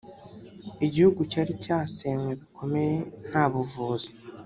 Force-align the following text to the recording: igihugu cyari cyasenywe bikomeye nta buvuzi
igihugu 0.85 1.19
cyari 1.31 1.51
cyasenywe 1.63 2.31
bikomeye 2.39 2.95
nta 3.29 3.43
buvuzi 3.51 4.09